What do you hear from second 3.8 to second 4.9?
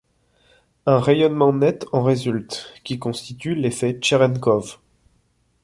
Tcherenkov.